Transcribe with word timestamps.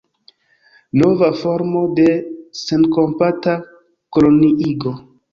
Nova 1.01 1.27
formo 1.41 1.83
de 1.99 2.05
senkompata 2.61 3.53
koloniigo. 4.17 4.95